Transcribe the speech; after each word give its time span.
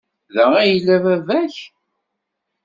Da 0.35 0.43
ay 0.61 0.67
yella 0.71 0.97
baba-k? 1.03 1.55